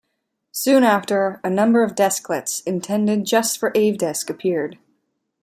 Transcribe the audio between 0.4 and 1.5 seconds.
Soon after, a